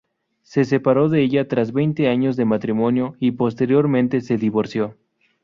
Se 0.41 0.65
separó 0.65 1.09
de 1.09 1.21
ella 1.21 1.47
tras 1.47 1.73
veinte 1.73 2.07
años 2.07 2.35
de 2.35 2.43
matrimonio 2.45 3.13
y 3.19 3.33
posteriormente 3.33 4.21
se 4.21 4.35
divorció. 4.35 4.97